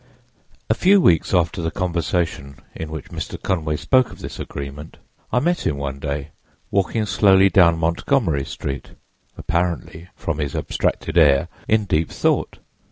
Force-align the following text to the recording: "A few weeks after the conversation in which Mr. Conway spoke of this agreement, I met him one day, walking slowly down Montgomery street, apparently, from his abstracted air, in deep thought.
"A 0.67 0.73
few 0.73 0.99
weeks 0.99 1.31
after 1.31 1.61
the 1.61 1.69
conversation 1.69 2.55
in 2.73 2.89
which 2.89 3.09
Mr. 3.11 3.39
Conway 3.39 3.75
spoke 3.75 4.09
of 4.09 4.17
this 4.17 4.39
agreement, 4.39 4.97
I 5.31 5.39
met 5.39 5.67
him 5.67 5.77
one 5.77 5.99
day, 5.99 6.29
walking 6.71 7.05
slowly 7.05 7.51
down 7.51 7.77
Montgomery 7.77 8.45
street, 8.45 8.93
apparently, 9.37 10.07
from 10.15 10.39
his 10.39 10.55
abstracted 10.55 11.19
air, 11.19 11.49
in 11.67 11.85
deep 11.85 12.09
thought. 12.09 12.57